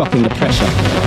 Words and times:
dropping 0.00 0.22
the 0.22 0.30
pressure, 0.30 0.99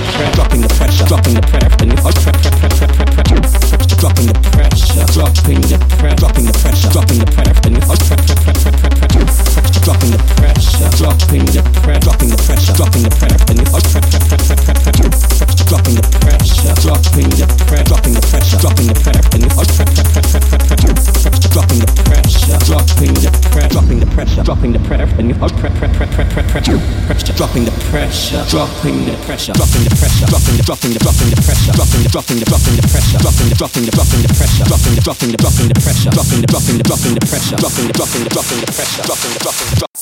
dropping 30.65 30.91
the 30.93 30.99
dropping 30.99 31.29
the 31.29 31.41
pressure, 31.43 31.71
dropping 31.71 32.03
the 32.03 32.09
dropping 32.09 32.39
the 32.39 32.45
dropping 32.45 32.75
the 32.75 32.87
pressure, 32.87 33.17
dropping 33.19 33.49
the 33.49 33.55
dropping 33.55 33.83
the 33.83 33.91
dropping 33.91 34.21
the 34.23 34.33
pressure, 34.33 34.63
dropping 34.63 34.95
the 34.95 35.01
dropping 35.01 35.31
the 35.31 35.37
dropping 35.37 35.67
the 35.67 35.79
pressure, 35.79 36.09
dropping 36.09 36.41
the 36.41 36.47
dropping 36.47 36.77
the 36.77 36.83
dropping 36.83 37.13
the 37.15 37.25
pressure, 37.27 37.55
dropping 37.55 37.87
the 37.87 37.93
dropping 37.93 38.23
the 38.23 38.29
dropping 38.29 38.59
the 38.59 38.71
pressure, 38.71 39.01
dropping 39.03 39.31
the 39.33 39.39
dropping 39.43 39.69
the 39.75 39.92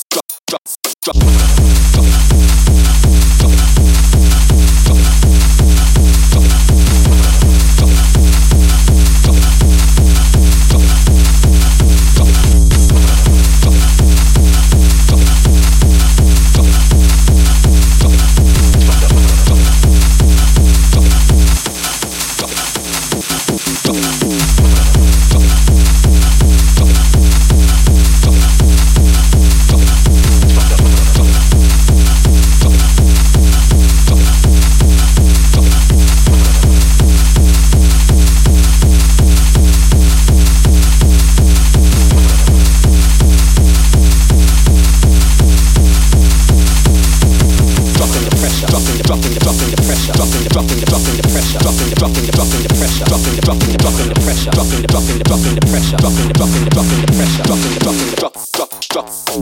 dropping 50.86 51.16
the 51.16 51.22
dropping 51.22 51.22
the 51.22 51.28
pressure, 51.30 51.60
dropping 51.60 51.90
the 51.90 51.96
dropping 51.96 52.26
the 52.26 52.32
dropping 52.32 52.62
the 52.62 52.70
pressure, 52.74 53.06
dropping 53.06 53.36
the 53.36 53.42
dropping 53.42 53.72
the 53.72 53.78
dropping 53.78 54.08
the 54.10 54.16
pressure, 54.22 54.52
dropping 54.52 54.82
the 54.82 54.88
dropping 54.88 55.18
the 55.18 55.24
dropping 55.24 55.56
the 55.56 55.66
pressure, 55.68 55.98
dropping 55.98 56.28
the 56.28 56.34
dropping 56.34 56.64
the 56.64 56.70
dropping 56.70 57.02
the 57.02 57.12
pressure, 57.12 57.44
dropping 57.44 57.72
the 57.72 57.80
dropping 57.80 58.10
the 58.10 58.18
drop 58.18 58.34
drop 58.52 58.72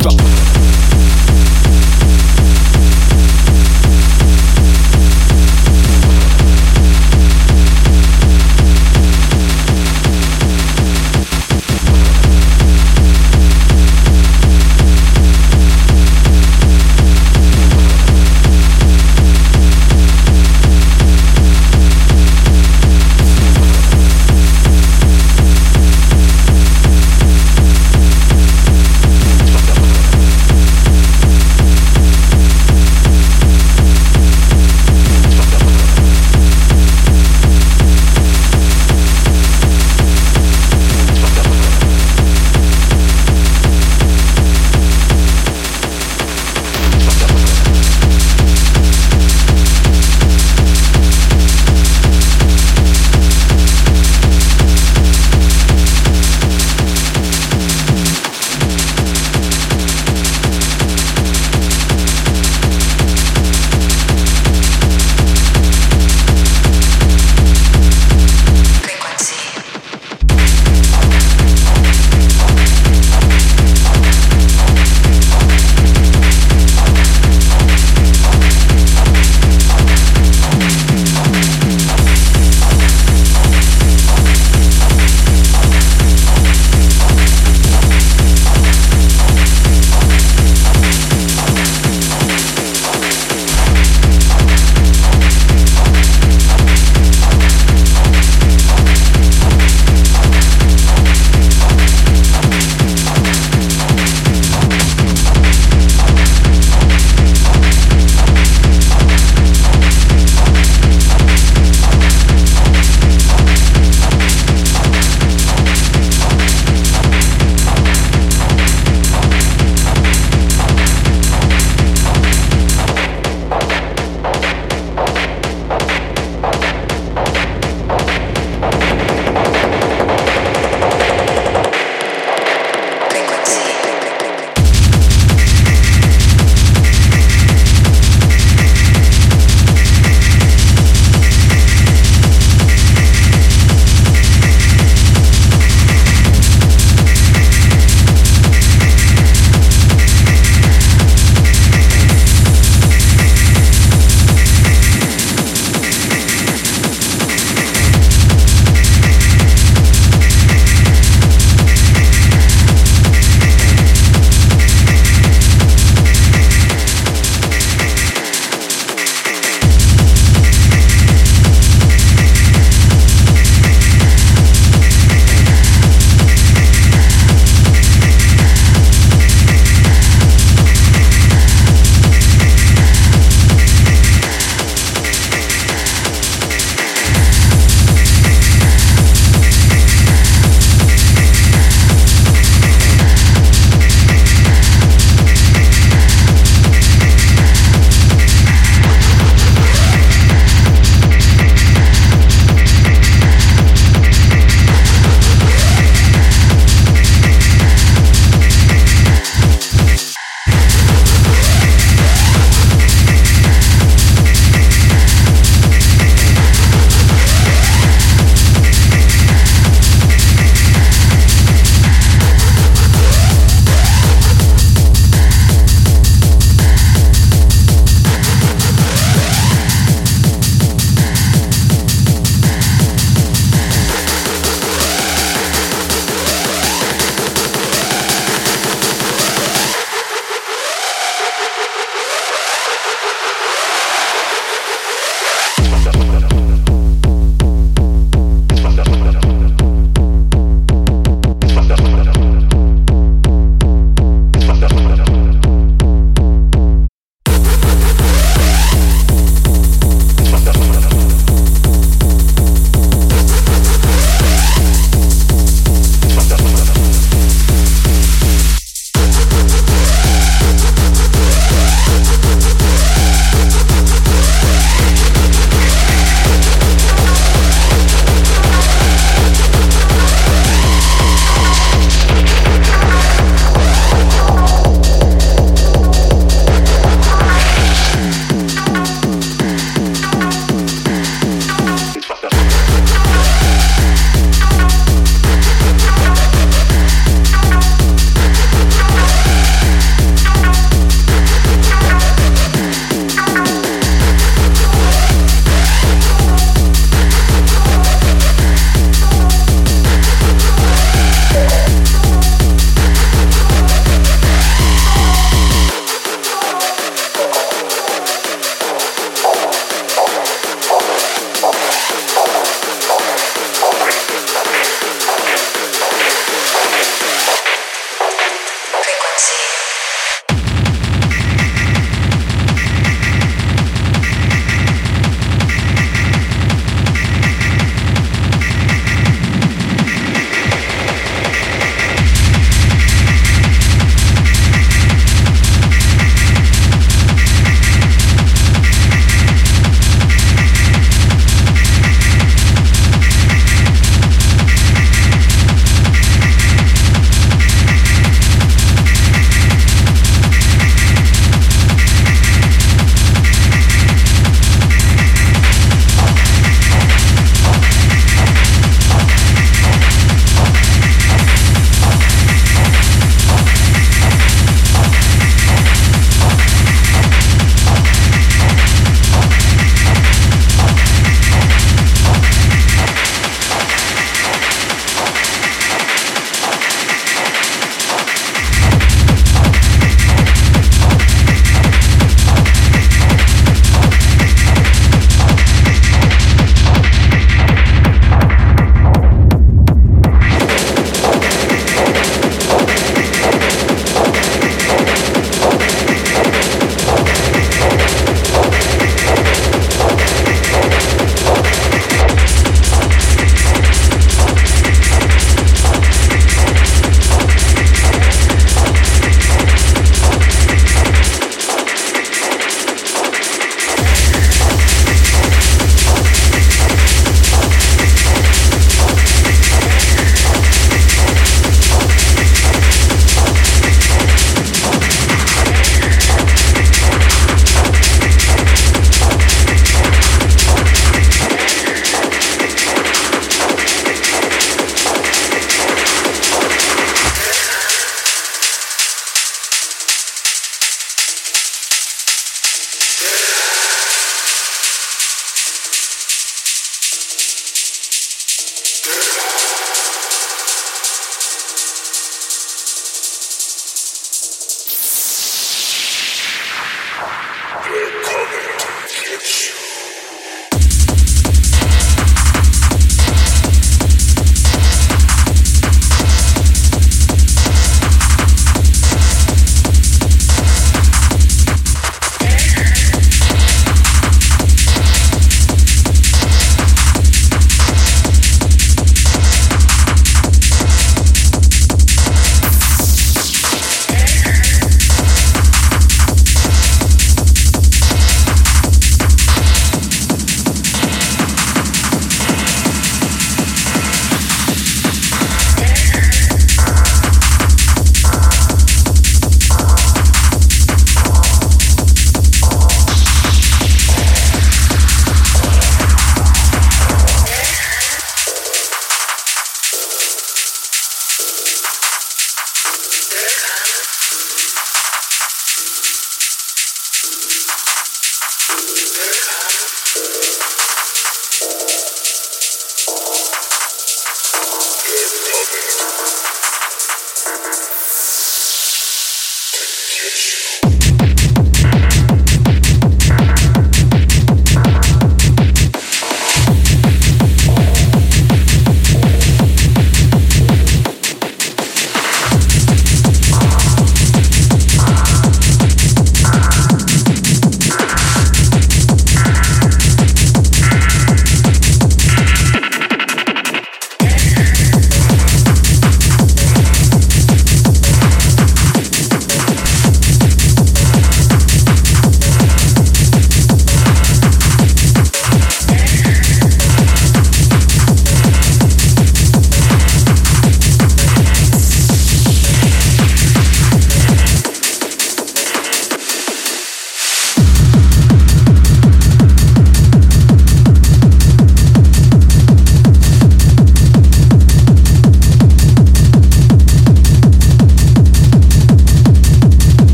drop. 0.00 1.35